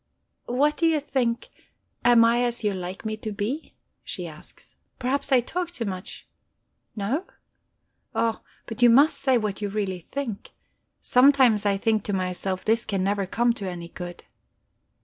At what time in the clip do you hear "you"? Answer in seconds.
0.87-0.99, 2.63-2.73, 8.81-8.89, 9.61-9.69